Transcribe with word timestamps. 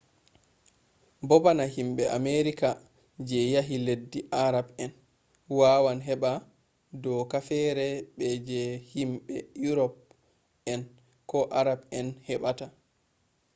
bo 1.27 1.35
bana 1.45 1.63
himɓe 1.75 2.03
amerika 2.19 2.67
je 3.27 3.39
yehi 3.53 3.75
leddi 3.87 4.19
arab 4.45 4.67
en 4.83 4.91
wawan 5.59 5.99
heɓa 6.07 6.31
doka 7.03 7.37
fere 7.47 7.85
be 8.15 8.27
je 8.47 8.59
himɓe 8.93 9.35
urop 9.69 9.93
en 10.71 10.81
ko 11.29 11.39
arab 11.59 11.79
en 11.97 12.07
heɓata 12.27 12.65